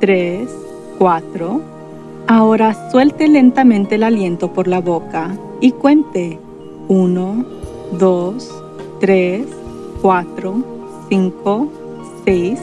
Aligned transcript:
3, 0.00 0.48
4. 0.98 1.60
Ahora 2.26 2.90
suelte 2.90 3.28
lentamente 3.28 3.96
el 3.96 4.02
aliento 4.02 4.52
por 4.52 4.66
la 4.66 4.80
boca 4.80 5.36
y 5.60 5.72
cuente. 5.72 6.38
1, 6.88 7.44
2, 7.98 8.62
3, 9.00 9.46
4, 10.00 10.54
5, 11.10 11.68
6, 12.24 12.60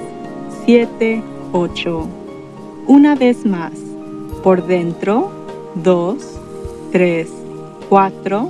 7, 0.65 1.23
8. 1.53 2.07
Una 2.87 3.15
vez 3.15 3.45
más. 3.45 3.73
Por 4.43 4.65
dentro. 4.65 5.29
2, 5.83 6.17
3, 6.91 7.29
4. 7.89 8.49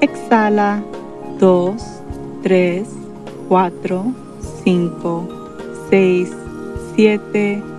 Exhala. 0.00 0.82
2, 1.38 1.82
3, 2.42 2.88
4, 3.50 4.04
5, 4.64 5.28
6, 5.90 6.32
7, 6.96 7.62
8. 7.62 7.75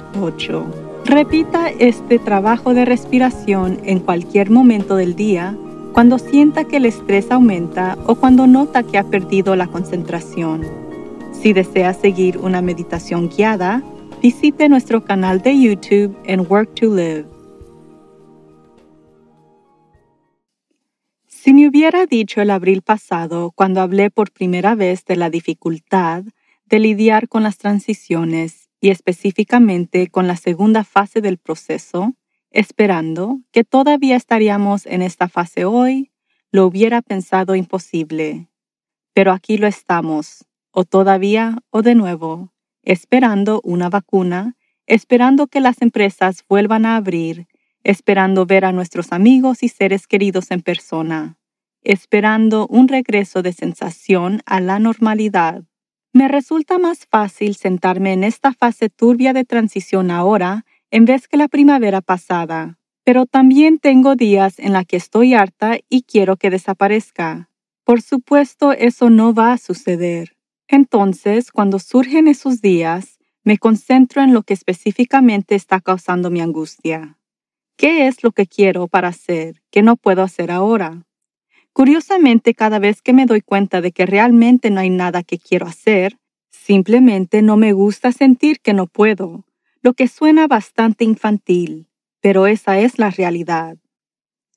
Repita 1.05 1.70
este 1.70 2.20
trabajo 2.20 2.73
de 2.73 2.85
respiración 2.85 3.79
en 3.84 3.99
cualquier 3.99 4.49
momento 4.49 4.96
del 4.96 5.15
día 5.15 5.55
cuando 5.93 6.20
sienta 6.20 6.65
que 6.65 6.77
el 6.77 6.85
estrés 6.85 7.32
aumenta 7.32 7.98
o 8.05 8.15
cuando 8.15 8.46
nota 8.46 8.84
que 8.84 8.98
ha 8.98 9.04
perdido 9.04 9.55
la 9.55 9.68
concentración. 9.68 10.63
Si 11.32 11.54
desea 11.54 11.93
seguir 11.93 12.37
una 12.37 12.62
meditación 12.62 13.29
guiada, 13.29 13.84
visite 14.21 14.70
nuestro 14.70 15.05
canal 15.05 15.41
de 15.41 15.59
YouTube 15.59 16.18
en 16.26 16.41
Work 16.41 16.76
to 16.76 16.93
Live. 16.93 17.26
Si 21.27 21.54
me 21.54 21.68
hubiera 21.68 22.05
dicho 22.05 22.41
el 22.41 22.49
abril 22.49 22.81
pasado, 22.81 23.52
cuando 23.55 23.81
hablé 23.81 24.09
por 24.09 24.31
primera 24.31 24.76
vez 24.76 25.05
de 25.05 25.15
la 25.15 25.29
dificultad 25.29 26.24
de 26.65 26.79
lidiar 26.79 27.29
con 27.29 27.43
las 27.43 27.57
transiciones 27.57 28.57
y 28.80 28.90
específicamente 28.90 30.08
con 30.08 30.28
la 30.28 30.36
segunda 30.36 30.84
fase 30.84 31.22
del 31.22 31.38
proceso, 31.38 32.14
esperando 32.52 33.40
que 33.52 33.64
todavía 33.64 34.16
estaríamos 34.16 34.86
en 34.86 35.02
esta 35.02 35.28
fase 35.28 35.66
hoy, 35.66 36.12
lo 36.52 36.66
hubiera 36.66 37.02
pensado 37.02 37.55
imposible. 37.55 38.48
Pero 39.14 39.32
aquí 39.32 39.58
lo 39.58 39.68
estamos, 39.68 40.46
o 40.72 40.86
todavía 40.86 41.58
o 41.72 41.82
de 41.82 41.96
nuevo, 41.96 42.54
esperando 42.84 43.62
una 43.64 43.90
vacuna, 43.90 44.55
esperando 44.86 45.48
que 45.48 45.60
las 45.60 45.82
empresas 45.82 46.44
vuelvan 46.48 46.86
a 46.86 46.96
abrir, 46.96 47.48
esperando 47.84 48.46
ver 48.46 48.66
a 48.66 48.72
nuestros 48.72 49.12
amigos 49.12 49.64
y 49.64 49.70
seres 49.70 50.08
queridos 50.08 50.52
en 50.52 50.62
persona, 50.62 51.38
esperando 51.84 52.68
un 52.68 52.88
regreso 52.88 53.42
de 53.42 53.54
sensación 53.54 54.42
a 54.46 54.60
la 54.62 54.80
normalidad. 54.80 55.64
Me 56.18 56.27
resulta 56.27 56.79
más 56.79 57.05
fácil 57.05 57.54
sentarme 57.54 58.12
en 58.12 58.23
esta 58.23 58.51
fase 58.51 58.90
turbia 58.90 59.34
de 59.34 59.46
transición 59.46 60.10
ahora 60.10 60.65
en 60.90 61.05
vez 61.05 61.27
que 61.27 61.37
la 61.37 61.48
primavera 61.48 62.01
pasada, 62.01 62.79
pero 63.04 63.27
también 63.27 63.77
tengo 63.77 64.16
días 64.16 64.57
en 64.57 64.74
la 64.74 64.84
que 64.84 64.97
estoy 64.97 65.35
harta 65.35 65.78
y 65.90 66.01
quiero 66.01 66.35
que 66.35 66.50
desaparezca. 66.50 67.52
Por 67.84 68.02
supuesto, 68.02 68.72
eso 68.72 69.12
no 69.12 69.31
va 69.36 69.53
a 69.53 69.59
suceder. 69.59 70.36
Entonces, 70.68 71.52
cuando 71.52 71.78
surgen 71.78 72.28
esos 72.28 72.62
días, 72.62 73.19
me 73.44 73.59
concentro 73.59 74.24
en 74.24 74.34
lo 74.34 74.42
que 74.42 74.56
específicamente 74.56 75.53
está 75.53 75.81
causando 75.81 76.31
mi 76.31 76.42
angustia. 76.42 77.19
¿Qué 77.78 78.08
es 78.08 78.24
lo 78.24 78.31
que 78.31 78.47
quiero 78.47 78.88
para 78.88 79.09
hacer 79.09 79.62
que 79.69 79.84
no 79.84 79.97
puedo 79.97 80.24
hacer 80.24 80.50
ahora? 80.50 81.06
Curiosamente, 81.78 82.56
cada 82.56 82.80
vez 82.80 83.04
que 83.04 83.14
me 83.14 83.28
doy 83.28 83.42
cuenta 83.42 83.82
de 83.82 83.92
que 83.92 84.08
realmente 84.08 84.72
no 84.72 84.80
hay 84.80 84.90
nada 84.90 85.22
que 85.22 85.38
quiero 85.38 85.68
hacer, 85.68 86.18
simplemente 86.50 87.44
no 87.44 87.56
me 87.56 87.72
gusta 87.72 88.12
sentir 88.12 88.62
que 88.62 88.74
no 88.74 88.88
puedo, 88.88 89.46
lo 89.84 89.94
que 89.94 90.08
suena 90.08 90.48
bastante 90.48 91.04
infantil, 91.04 91.86
pero 92.20 92.48
esa 92.48 92.80
es 92.80 92.98
la 92.98 93.12
realidad. 93.12 93.78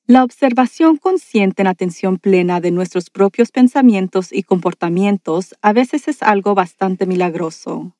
La 0.07 0.23
observación 0.23 0.97
consciente 0.97 1.61
en 1.61 1.67
atención 1.67 2.17
plena 2.17 2.59
de 2.59 2.71
nuestros 2.71 3.11
propios 3.11 3.51
pensamientos 3.51 4.33
y 4.33 4.41
comportamientos 4.41 5.53
a 5.61 5.73
veces 5.73 6.07
es 6.07 6.23
algo 6.23 6.55
bastante 6.55 7.05
milagroso. 7.05 7.95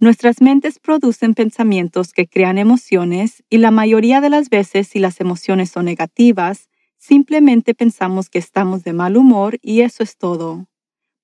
Nuestras 0.00 0.40
mentes 0.40 0.80
producen 0.80 1.34
pensamientos 1.34 2.12
que 2.12 2.26
crean 2.26 2.58
emociones 2.58 3.44
y 3.48 3.58
la 3.58 3.70
mayoría 3.70 4.20
de 4.20 4.30
las 4.30 4.50
veces 4.50 4.88
si 4.88 4.98
las 4.98 5.20
emociones 5.20 5.70
son 5.70 5.84
negativas, 5.84 6.68
simplemente 7.06 7.72
pensamos 7.72 8.28
que 8.28 8.40
estamos 8.40 8.82
de 8.82 8.92
mal 8.92 9.16
humor 9.16 9.58
y 9.62 9.82
eso 9.82 10.02
es 10.02 10.16
todo. 10.16 10.66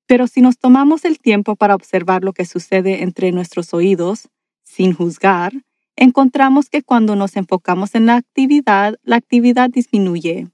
Pero 0.07 0.29
si 0.29 0.41
nos 0.41 0.57
tomamos 0.57 1.05
el 1.05 1.19
tiempo 1.19 1.57
para 1.57 1.75
observar 1.75 2.23
lo 2.23 2.33
que 2.33 2.45
sucede 2.45 3.03
entre 3.03 3.33
nuestros 3.33 3.75
oídos, 3.75 4.29
sin 4.63 4.95
juzgar, 4.95 5.53
encontramos 5.97 6.69
que 6.71 6.83
cuando 6.83 7.17
nos 7.17 7.37
enfocamos 7.37 7.97
en 7.97 8.07
la 8.07 8.17
actividad, 8.17 8.95
la 9.03 9.17
actividad 9.17 9.71
disminuye. 9.71 10.49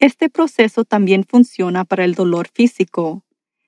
Este 0.00 0.28
proceso 0.28 0.84
también 0.84 1.24
funciona 1.24 1.84
para 1.84 2.04
el 2.04 2.14
dolor 2.14 2.48
físico, 2.52 3.22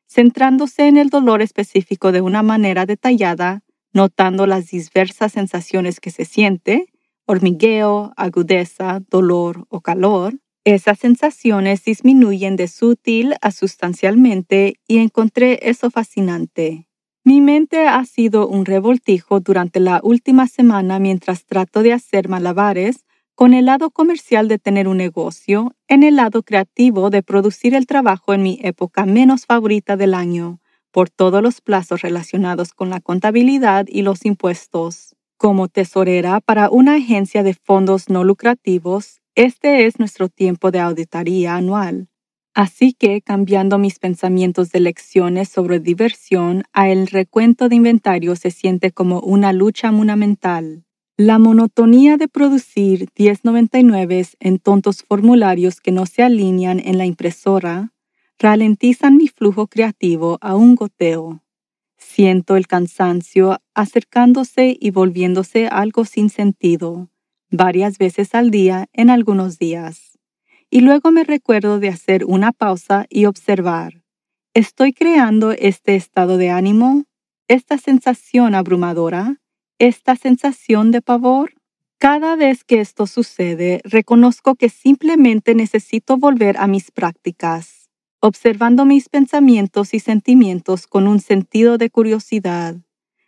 centrándose 0.09 0.89
en 0.89 0.97
el 0.97 1.11
dolor 1.11 1.43
específico 1.43 2.11
de 2.11 2.23
una 2.23 2.43
manera 2.43 2.87
detallada, 2.87 3.63
notando 3.93 4.47
las 4.47 4.69
diversas 4.71 5.33
sensaciones 5.33 6.01
que 6.01 6.11
se 6.11 6.25
siente, 6.25 6.87
hormigueo, 7.27 8.13
agudeza, 8.17 9.01
dolor 9.09 9.67
o 9.69 9.81
calor. 9.81 10.42
Esas 10.65 11.01
sensaciones 11.01 11.85
disminuyen 11.85 12.55
de 12.55 12.69
sutil 12.69 13.35
a 13.41 13.51
sustancialmente 13.51 14.75
y 14.87 14.99
encontré 14.99 15.59
eso 15.63 15.91
fascinante. 15.91 16.87
Mi 17.25 17.41
mente 17.41 17.89
ha 17.89 18.05
sido 18.05 18.47
un 18.47 18.65
revoltijo 18.65 19.41
durante 19.41 19.81
la 19.81 20.01
última 20.05 20.47
semana 20.47 21.01
mientras 21.01 21.47
trato 21.47 21.83
de 21.83 21.93
hacer 21.93 22.29
malabares 22.29 23.05
con 23.35 23.55
el 23.55 23.67
lado 23.67 23.91
comercial 23.91 24.47
de 24.47 24.59
tener 24.59 24.87
un 24.87 24.99
negocio, 24.99 25.75
en 25.89 26.05
el 26.05 26.15
lado 26.15 26.45
creativo 26.45 27.11
de 27.11 27.25
producir 27.25 27.75
el 27.75 27.87
trabajo 27.87 28.33
en 28.33 28.45
mi 28.45 28.61
época 28.63 29.05
menos 29.05 29.47
favorita 29.47 29.97
del 29.97 30.15
año, 30.15 30.61
por 30.93 31.11
todos 31.11 31.43
los 31.43 31.61
plazos 31.61 32.03
relacionados 32.03 32.73
con 32.73 32.89
la 32.89 33.01
contabilidad 33.01 33.87
y 33.89 34.03
los 34.03 34.25
impuestos. 34.25 35.17
Como 35.39 35.67
tesorera 35.67 36.41
para 36.41 36.71
una 36.71 36.95
agencia 36.95 37.43
de 37.43 37.55
fondos 37.55 38.09
no 38.09 38.23
lucrativos, 38.23 39.22
este 39.35 39.87
es 39.87 39.99
nuestro 39.99 40.29
tiempo 40.29 40.71
de 40.71 40.81
auditoría 40.81 41.57
anual. 41.57 42.09
Así 42.55 42.93
que, 42.93 43.23
cambiando 43.23 43.79
mis 43.79 43.99
pensamientos 43.99 44.71
de 44.71 44.81
lecciones 44.81 45.49
sobre 45.49 45.81
diversión 45.81 46.65
a 46.75 46.91
el 46.91 47.07
recuento 47.07 47.71
de 47.71 47.77
inventario 47.77 48.37
se 48.37 48.51
siente 48.51 48.91
como 48.91 49.21
una 49.21 49.55
lucha 49.55 49.91
monumental. 49.91 50.85
La 51.17 51.39
monotonía 51.39 52.19
de 52.19 52.29
producir 52.29 53.09
1099 53.19 54.27
en 54.41 54.59
tontos 54.59 55.03
formularios 55.03 55.81
que 55.81 55.93
no 55.93 56.05
se 56.05 56.23
alinean 56.23 56.79
en 56.81 56.99
la 56.99 57.07
impresora 57.07 57.93
ralentizan 58.39 59.17
mi 59.17 59.29
flujo 59.29 59.67
creativo 59.67 60.37
a 60.43 60.57
un 60.57 60.75
goteo. 60.75 61.43
Siento 61.97 62.57
el 62.57 62.67
cansancio 62.67 63.61
acercándose 63.75 64.77
y 64.79 64.91
volviéndose 64.91 65.69
algo 65.69 66.05
sin 66.05 66.29
sentido, 66.29 67.09
varias 67.53 67.99
veces 67.99 68.35
al 68.35 68.51
día 68.51 68.89
en 68.93 69.11
algunos 69.11 69.59
días 69.59 70.13
y 70.73 70.81
luego 70.81 71.11
me 71.11 71.23
recuerdo 71.23 71.81
de 71.81 71.89
hacer 71.89 72.25
una 72.25 72.51
pausa 72.51 73.05
y 73.11 73.27
observar. 73.27 74.03
¿Estoy 74.55 74.95
creando 74.95 75.53
este 75.53 75.97
estado 75.97 76.39
de 76.39 76.49
ánimo? 76.49 77.05
¿Esta 77.47 77.77
sensación 77.77 78.55
abrumadora? 78.55 79.37
¿Esta 79.79 80.17
sensación 80.17 80.91
de 80.91 81.03
pavor? 81.03 81.53
Cada 81.99 82.37
vez 82.37 82.65
que 82.65 82.81
esto 82.81 83.07
sucede, 83.07 83.83
reconozco 83.85 84.55
que 84.55 84.71
simplemente 84.71 85.55
necesito 85.55 86.17
volver 86.17 86.57
a 86.57 86.67
mis 86.67 86.91
prácticas, 86.91 87.91
observando 88.21 88.87
mis 88.87 89.11
pensamientos 89.11 89.93
y 89.93 90.01
sentimientos 90.01 90.87
con 90.87 91.07
un 91.07 91.21
sentido 91.21 91.77
de 91.77 91.91
curiosidad, 91.91 92.77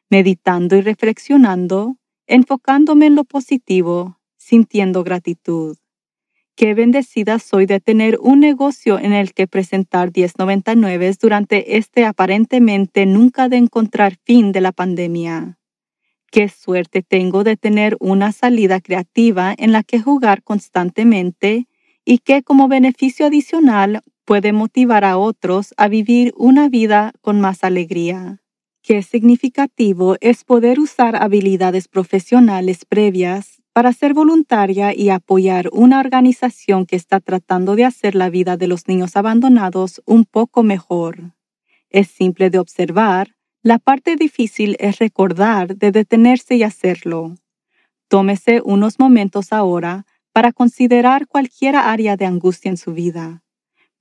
meditando 0.08 0.76
y 0.76 0.80
reflexionando, 0.80 1.98
enfocándome 2.26 3.06
en 3.06 3.14
lo 3.14 3.24
positivo, 3.24 4.18
sintiendo 4.36 5.04
gratitud. 5.04 5.76
Qué 6.56 6.74
bendecida 6.74 7.40
soy 7.40 7.66
de 7.66 7.80
tener 7.80 8.18
un 8.20 8.38
negocio 8.38 9.00
en 9.00 9.12
el 9.12 9.34
que 9.34 9.48
presentar 9.48 10.12
1099 10.14 11.14
durante 11.20 11.76
este 11.76 12.04
aparentemente 12.04 13.06
nunca 13.06 13.48
de 13.48 13.56
encontrar 13.56 14.16
fin 14.24 14.52
de 14.52 14.60
la 14.60 14.70
pandemia. 14.70 15.58
Qué 16.30 16.48
suerte 16.48 17.02
tengo 17.02 17.42
de 17.42 17.56
tener 17.56 17.96
una 17.98 18.30
salida 18.30 18.80
creativa 18.80 19.54
en 19.56 19.72
la 19.72 19.82
que 19.82 20.00
jugar 20.00 20.44
constantemente 20.44 21.66
y 22.04 22.18
que 22.18 22.42
como 22.42 22.68
beneficio 22.68 23.26
adicional 23.26 24.02
puede 24.24 24.52
motivar 24.52 25.04
a 25.04 25.18
otros 25.18 25.74
a 25.76 25.88
vivir 25.88 26.32
una 26.36 26.68
vida 26.68 27.12
con 27.20 27.40
más 27.40 27.64
alegría. 27.64 28.43
Qué 28.86 29.02
significativo 29.02 30.16
es 30.20 30.44
poder 30.44 30.78
usar 30.78 31.16
habilidades 31.16 31.88
profesionales 31.88 32.84
previas 32.84 33.62
para 33.72 33.94
ser 33.94 34.12
voluntaria 34.12 34.94
y 34.94 35.08
apoyar 35.08 35.70
una 35.72 36.00
organización 36.00 36.84
que 36.84 36.94
está 36.94 37.18
tratando 37.20 37.76
de 37.76 37.86
hacer 37.86 38.14
la 38.14 38.28
vida 38.28 38.58
de 38.58 38.66
los 38.66 38.86
niños 38.86 39.16
abandonados 39.16 40.02
un 40.04 40.26
poco 40.26 40.62
mejor. 40.62 41.32
Es 41.88 42.08
simple 42.08 42.50
de 42.50 42.58
observar 42.58 43.34
la 43.62 43.78
parte 43.78 44.16
difícil 44.16 44.76
es 44.78 44.98
recordar 44.98 45.78
de 45.78 45.90
detenerse 45.90 46.56
y 46.56 46.62
hacerlo. 46.62 47.36
Tómese 48.08 48.60
unos 48.62 48.98
momentos 48.98 49.54
ahora 49.54 50.04
para 50.34 50.52
considerar 50.52 51.26
cualquier 51.26 51.76
área 51.76 52.18
de 52.18 52.26
angustia 52.26 52.68
en 52.68 52.76
su 52.76 52.92
vida. 52.92 53.43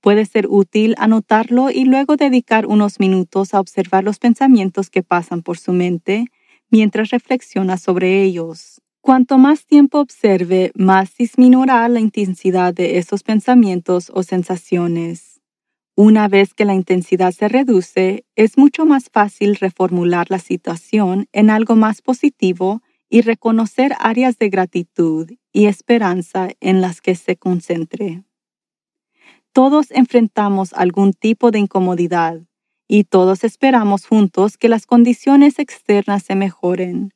Puede 0.04 0.26
ser 0.26 0.48
útil 0.50 0.94
anotarlo 0.98 1.70
y 1.70 1.86
luego 1.86 2.16
dedicar 2.16 2.66
unos 2.66 3.00
minutos 3.00 3.54
a 3.54 3.60
observar 3.60 4.04
los 4.04 4.18
pensamientos 4.18 4.90
que 4.90 5.02
pasan 5.02 5.40
por 5.40 5.56
su 5.56 5.72
mente 5.72 6.26
mientras 6.68 7.08
reflexiona 7.08 7.78
sobre 7.78 8.22
ellos. 8.22 8.82
Cuanto 9.00 9.38
más 9.38 9.64
tiempo 9.64 10.00
observe, 10.00 10.72
más 10.74 11.16
disminuirá 11.16 11.88
la 11.88 12.00
intensidad 12.00 12.74
de 12.74 12.98
esos 12.98 13.22
pensamientos 13.22 14.12
o 14.12 14.22
sensaciones. 14.22 15.40
Una 15.96 16.28
vez 16.28 16.52
que 16.52 16.66
la 16.66 16.74
intensidad 16.74 17.32
se 17.32 17.48
reduce, 17.48 18.26
es 18.36 18.58
mucho 18.58 18.84
más 18.84 19.08
fácil 19.08 19.56
reformular 19.56 20.26
la 20.28 20.38
situación 20.38 21.28
en 21.32 21.48
algo 21.48 21.76
más 21.76 22.02
positivo 22.02 22.82
y 23.08 23.22
reconocer 23.22 23.94
áreas 23.98 24.36
de 24.36 24.50
gratitud 24.50 25.30
y 25.50 25.64
esperanza 25.64 26.50
en 26.60 26.82
las 26.82 27.00
que 27.00 27.14
se 27.14 27.36
concentre. 27.36 28.22
Todos 29.54 29.92
enfrentamos 29.92 30.72
algún 30.72 31.12
tipo 31.12 31.52
de 31.52 31.60
incomodidad 31.60 32.40
y 32.88 33.04
todos 33.04 33.44
esperamos 33.44 34.04
juntos 34.04 34.58
que 34.58 34.68
las 34.68 34.84
condiciones 34.84 35.60
externas 35.60 36.24
se 36.24 36.34
mejoren. 36.34 37.12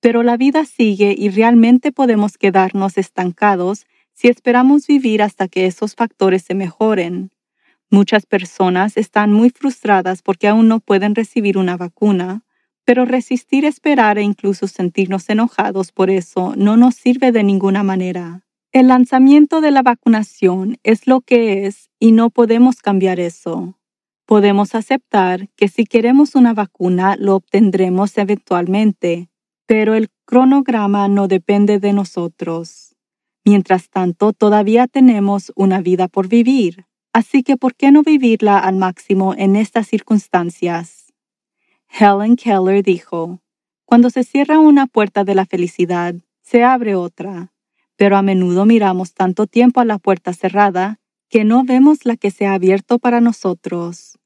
Pero 0.00 0.22
la 0.22 0.36
vida 0.36 0.66
sigue 0.66 1.16
y 1.18 1.30
realmente 1.30 1.90
podemos 1.90 2.38
quedarnos 2.38 2.96
estancados 2.96 3.86
si 4.12 4.28
esperamos 4.28 4.86
vivir 4.86 5.20
hasta 5.20 5.48
que 5.48 5.66
esos 5.66 5.96
factores 5.96 6.44
se 6.44 6.54
mejoren. 6.54 7.32
Muchas 7.90 8.24
personas 8.24 8.96
están 8.96 9.32
muy 9.32 9.50
frustradas 9.50 10.22
porque 10.22 10.46
aún 10.46 10.68
no 10.68 10.78
pueden 10.78 11.16
recibir 11.16 11.58
una 11.58 11.76
vacuna, 11.76 12.44
pero 12.84 13.04
resistir 13.04 13.64
esperar 13.64 14.16
e 14.16 14.22
incluso 14.22 14.68
sentirnos 14.68 15.28
enojados 15.28 15.90
por 15.90 16.08
eso 16.08 16.54
no 16.56 16.76
nos 16.76 16.94
sirve 16.94 17.32
de 17.32 17.42
ninguna 17.42 17.82
manera. 17.82 18.44
El 18.72 18.86
lanzamiento 18.86 19.60
de 19.60 19.72
la 19.72 19.82
vacunación 19.82 20.78
es 20.84 21.08
lo 21.08 21.22
que 21.22 21.66
es 21.66 21.90
y 21.98 22.12
no 22.12 22.30
podemos 22.30 22.76
cambiar 22.76 23.18
eso. 23.18 23.76
Podemos 24.26 24.76
aceptar 24.76 25.48
que 25.56 25.66
si 25.66 25.84
queremos 25.84 26.36
una 26.36 26.54
vacuna 26.54 27.16
lo 27.16 27.34
obtendremos 27.34 28.16
eventualmente, 28.16 29.28
pero 29.66 29.94
el 29.94 30.08
cronograma 30.24 31.08
no 31.08 31.26
depende 31.26 31.80
de 31.80 31.92
nosotros. 31.92 32.94
Mientras 33.44 33.90
tanto, 33.90 34.32
todavía 34.32 34.86
tenemos 34.86 35.50
una 35.56 35.80
vida 35.80 36.06
por 36.06 36.28
vivir. 36.28 36.86
Así 37.12 37.42
que, 37.42 37.56
¿por 37.56 37.74
qué 37.74 37.90
no 37.90 38.04
vivirla 38.04 38.56
al 38.60 38.76
máximo 38.76 39.34
en 39.36 39.56
estas 39.56 39.88
circunstancias? 39.88 41.12
Helen 41.88 42.36
Keller 42.36 42.84
dijo, 42.84 43.40
Cuando 43.84 44.10
se 44.10 44.22
cierra 44.22 44.60
una 44.60 44.86
puerta 44.86 45.24
de 45.24 45.34
la 45.34 45.44
felicidad, 45.44 46.14
se 46.40 46.62
abre 46.62 46.94
otra, 46.94 47.52
pero 48.00 48.16
a 48.16 48.22
menudo 48.22 48.64
miramos 48.64 49.12
tanto 49.12 49.46
tiempo 49.46 49.78
a 49.78 49.84
la 49.84 49.98
puerta 49.98 50.32
cerrada 50.32 50.98
que 51.28 51.44
no 51.44 51.64
vemos 51.64 52.06
la 52.06 52.16
que 52.16 52.30
se 52.30 52.46
ha 52.46 52.54
abierto 52.54 52.98
para 52.98 53.20
nosotros. 53.20 54.18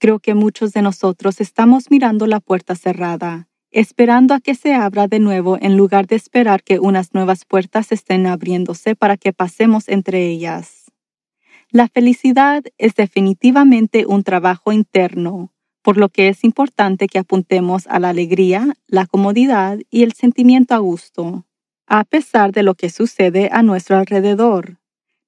Creo 0.00 0.18
que 0.18 0.34
muchos 0.34 0.72
de 0.72 0.82
nosotros 0.82 1.40
estamos 1.40 1.88
mirando 1.88 2.26
la 2.26 2.40
puerta 2.40 2.74
cerrada, 2.74 3.48
esperando 3.70 4.34
a 4.34 4.40
que 4.40 4.56
se 4.56 4.74
abra 4.74 5.06
de 5.06 5.20
nuevo 5.20 5.56
en 5.60 5.76
lugar 5.76 6.08
de 6.08 6.16
esperar 6.16 6.64
que 6.64 6.80
unas 6.80 7.14
nuevas 7.14 7.44
puertas 7.44 7.92
estén 7.92 8.26
abriéndose 8.26 8.96
para 8.96 9.16
que 9.16 9.32
pasemos 9.32 9.88
entre 9.88 10.26
ellas. 10.26 10.90
La 11.70 11.86
felicidad 11.86 12.64
es 12.76 12.96
definitivamente 12.96 14.04
un 14.04 14.24
trabajo 14.24 14.72
interno, 14.72 15.52
por 15.80 15.96
lo 15.96 16.08
que 16.08 16.26
es 16.26 16.42
importante 16.42 17.06
que 17.06 17.20
apuntemos 17.20 17.86
a 17.86 18.00
la 18.00 18.08
alegría, 18.08 18.74
la 18.88 19.06
comodidad 19.06 19.78
y 19.90 20.02
el 20.02 20.12
sentimiento 20.12 20.74
a 20.74 20.78
gusto, 20.78 21.44
a 21.94 22.04
pesar 22.04 22.52
de 22.52 22.62
lo 22.62 22.74
que 22.74 22.88
sucede 22.88 23.50
a 23.52 23.62
nuestro 23.62 23.98
alrededor. 23.98 24.78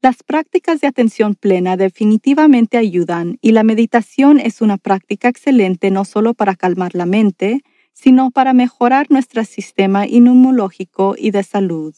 Las 0.01 0.23
prácticas 0.23 0.81
de 0.81 0.87
atención 0.87 1.35
plena 1.35 1.77
definitivamente 1.77 2.79
ayudan 2.79 3.37
y 3.43 3.53
la 3.53 3.63
meditación 3.63 4.41
es 4.41 4.63
una 4.63 4.79
práctica 4.79 5.29
excelente 5.29 5.91
no 5.91 6.07
solo 6.07 6.33
para 6.33 6.57
calmar 6.57 6.95
la 6.95 7.05
mente, 7.05 7.61
sino 7.93 8.31
para 8.31 8.55
mejorar 8.55 9.09
nuestro 9.11 9.45
sistema 9.45 10.07
inmunológico 10.07 11.17
y 11.19 11.33
de 11.33 11.43
salud. 11.43 11.95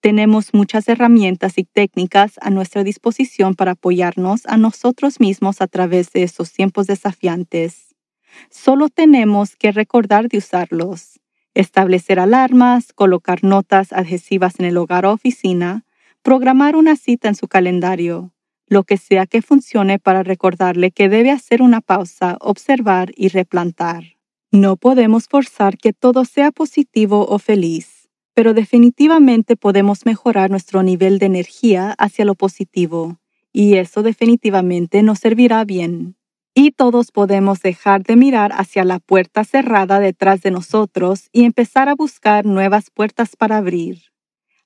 Tenemos 0.00 0.54
muchas 0.54 0.86
herramientas 0.86 1.58
y 1.58 1.64
técnicas 1.64 2.34
a 2.40 2.50
nuestra 2.50 2.84
disposición 2.84 3.56
para 3.56 3.72
apoyarnos 3.72 4.46
a 4.46 4.56
nosotros 4.56 5.18
mismos 5.18 5.60
a 5.60 5.66
través 5.66 6.12
de 6.12 6.22
estos 6.22 6.52
tiempos 6.52 6.86
desafiantes. 6.86 7.96
Solo 8.50 8.88
tenemos 8.88 9.56
que 9.56 9.72
recordar 9.72 10.28
de 10.28 10.38
usarlos. 10.38 11.18
Establecer 11.56 12.20
alarmas, 12.20 12.92
colocar 12.92 13.42
notas 13.42 13.92
adhesivas 13.92 14.60
en 14.60 14.66
el 14.66 14.76
hogar 14.76 15.06
o 15.06 15.12
oficina, 15.12 15.84
programar 16.22 16.76
una 16.76 16.96
cita 16.96 17.28
en 17.28 17.34
su 17.34 17.48
calendario, 17.48 18.32
lo 18.68 18.84
que 18.84 18.96
sea 18.96 19.26
que 19.26 19.42
funcione 19.42 19.98
para 19.98 20.22
recordarle 20.22 20.90
que 20.90 21.08
debe 21.08 21.30
hacer 21.30 21.62
una 21.62 21.80
pausa, 21.80 22.36
observar 22.40 23.12
y 23.16 23.28
replantar. 23.28 24.16
No 24.52 24.76
podemos 24.76 25.28
forzar 25.28 25.78
que 25.78 25.92
todo 25.92 26.24
sea 26.24 26.52
positivo 26.52 27.26
o 27.28 27.38
feliz 27.38 27.96
pero 28.36 28.52
definitivamente 28.52 29.56
podemos 29.56 30.04
mejorar 30.04 30.50
nuestro 30.50 30.82
nivel 30.82 31.18
de 31.18 31.24
energía 31.24 31.94
hacia 31.96 32.26
lo 32.26 32.34
positivo, 32.34 33.18
y 33.50 33.76
eso 33.76 34.02
definitivamente 34.02 35.02
nos 35.02 35.20
servirá 35.20 35.64
bien. 35.64 36.15
Y 36.58 36.70
todos 36.70 37.12
podemos 37.12 37.60
dejar 37.60 38.02
de 38.02 38.16
mirar 38.16 38.50
hacia 38.54 38.82
la 38.82 38.98
puerta 38.98 39.44
cerrada 39.44 40.00
detrás 40.00 40.40
de 40.40 40.50
nosotros 40.50 41.28
y 41.30 41.44
empezar 41.44 41.90
a 41.90 41.94
buscar 41.94 42.46
nuevas 42.46 42.88
puertas 42.88 43.36
para 43.36 43.58
abrir. 43.58 44.04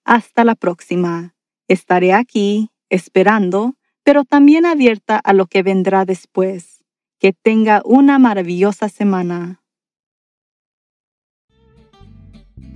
Hasta 0.05 0.45
la 0.45 0.55
próxima. 0.55 1.35
Estaré 1.67 2.13
aquí, 2.13 2.71
esperando, 2.91 3.75
pero 4.05 4.25
también 4.25 4.67
abierta 4.67 5.17
a 5.17 5.33
lo 5.33 5.47
que 5.47 5.65
vendrá 5.65 6.05
después. 6.05 6.85
Que 7.19 7.33
tenga 7.33 7.83
una 7.85 8.21
maravillosa 8.21 8.89
semana. 8.89 9.61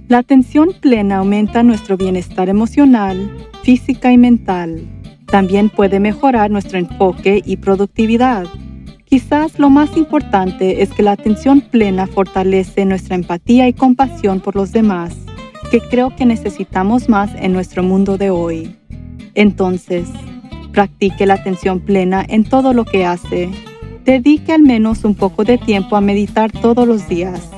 La 0.09 0.19
atención 0.19 0.73
plena 0.81 1.19
aumenta 1.19 1.63
nuestro 1.63 1.97
bienestar 1.97 2.49
emocional, 2.49 3.49
física 3.63 4.11
y 4.11 4.19
mental. 4.19 4.89
También 5.29 5.71
puede 5.71 6.01
mejorar 6.01 6.51
nuestro 6.51 6.79
enfoque 6.81 7.41
y 7.45 7.59
productividad. 7.59 8.47
Quizás 9.05 9.59
lo 9.59 9.71
más 9.71 9.97
importante 9.97 10.83
es 10.83 10.91
que 10.91 11.03
la 11.03 11.13
atención 11.13 11.61
plena 11.61 12.07
fortalece 12.07 12.85
nuestra 12.85 13.15
empatía 13.15 13.69
y 13.69 13.73
compasión 13.73 14.41
por 14.41 14.57
los 14.57 14.73
demás, 14.73 15.15
que 15.71 15.81
creo 15.81 16.17
que 16.17 16.25
necesitamos 16.25 17.09
más 17.09 17.31
en 17.37 17.53
nuestro 17.53 17.83
mundo 17.83 18.17
de 18.17 18.31
hoy. 18.31 18.77
Entonces, 19.35 20.09
practique 20.73 21.27
la 21.27 21.35
atención 21.35 21.81
plena 21.81 22.25
en 22.29 22.45
todo 22.45 22.73
lo 22.73 22.85
que 22.85 23.05
hace. 23.05 23.51
Dedique 24.05 24.53
al 24.53 24.63
menos 24.63 25.05
un 25.05 25.15
poco 25.15 25.45
de 25.45 25.59
tiempo 25.59 25.97
a 25.97 26.01
meditar 26.01 26.51
todos 26.51 26.87
los 26.87 27.09
días 27.09 27.51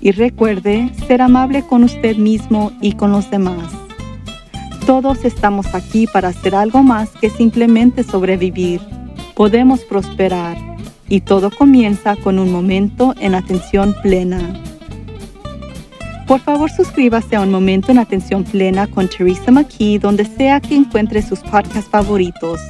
y 0.00 0.10
recuerde 0.10 0.90
ser 1.06 1.22
amable 1.22 1.62
con 1.62 1.84
usted 1.84 2.16
mismo 2.16 2.72
y 2.80 2.92
con 2.92 3.12
los 3.12 3.30
demás. 3.30 3.72
Todos 4.86 5.24
estamos 5.24 5.74
aquí 5.74 6.06
para 6.06 6.28
hacer 6.28 6.54
algo 6.54 6.82
más 6.82 7.10
que 7.10 7.30
simplemente 7.30 8.02
sobrevivir. 8.02 8.80
Podemos 9.34 9.80
prosperar 9.80 10.73
y 11.08 11.20
todo 11.20 11.50
comienza 11.50 12.16
con 12.16 12.38
un 12.38 12.50
momento 12.50 13.14
en 13.20 13.34
atención 13.34 13.94
plena. 14.02 14.40
Por 16.26 16.40
favor 16.40 16.70
suscríbase 16.70 17.36
a 17.36 17.42
Un 17.42 17.50
Momento 17.50 17.92
en 17.92 17.98
Atención 17.98 18.44
Plena 18.44 18.86
con 18.86 19.08
Teresa 19.08 19.50
McKee 19.50 19.98
donde 19.98 20.24
sea 20.24 20.58
que 20.58 20.74
encuentre 20.74 21.20
sus 21.20 21.40
podcasts 21.40 21.90
favoritos. 21.90 22.60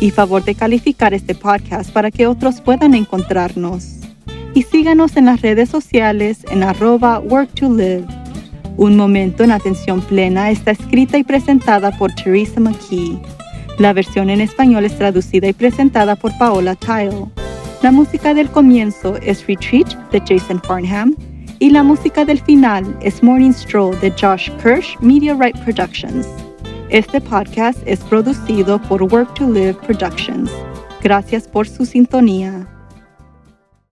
Y 0.00 0.10
favor 0.10 0.44
de 0.44 0.54
calificar 0.54 1.14
este 1.14 1.34
podcast 1.34 1.90
para 1.90 2.10
que 2.10 2.26
otros 2.26 2.60
puedan 2.60 2.94
encontrarnos 2.94 3.96
y 4.56 4.62
síganos 4.62 5.16
en 5.18 5.26
las 5.26 5.42
redes 5.42 5.68
sociales 5.68 6.38
en 6.50 6.62
arroba 6.62 7.20
work 7.20 7.52
to 7.52 7.68
live. 7.68 8.06
Un 8.78 8.96
momento 8.96 9.44
en 9.44 9.52
atención 9.52 10.00
plena 10.00 10.50
está 10.50 10.70
escrita 10.70 11.18
y 11.18 11.24
presentada 11.24 11.96
por 11.98 12.12
Teresa 12.14 12.58
McKee. 12.58 13.20
La 13.78 13.92
versión 13.92 14.30
en 14.30 14.40
español 14.40 14.86
es 14.86 14.96
traducida 14.96 15.46
y 15.46 15.52
presentada 15.52 16.16
por 16.16 16.36
Paola 16.38 16.74
Tile. 16.74 17.45
La 17.86 17.92
música 17.92 18.34
del 18.34 18.50
comienzo 18.50 19.16
es 19.18 19.46
Retreat 19.46 19.94
de 20.10 20.18
Jason 20.18 20.60
Farnham 20.60 21.14
Y 21.60 21.70
la 21.70 21.84
música 21.84 22.24
del 22.24 22.40
final 22.40 22.98
es 23.00 23.22
Morning 23.22 23.52
Stroll 23.52 23.96
de 24.00 24.10
Josh 24.20 24.50
Kirsch 24.60 24.98
Media 25.00 25.34
Right 25.34 25.56
Productions. 25.62 26.26
Este 26.90 27.20
podcast 27.20 27.78
es 27.86 28.00
producido 28.00 28.82
por 28.88 29.04
Work 29.04 29.34
to 29.34 29.48
Live 29.52 29.74
Productions. 29.86 30.50
Gracias 31.00 31.46
por 31.46 31.68
su 31.68 31.86
sintonía. 31.86 32.66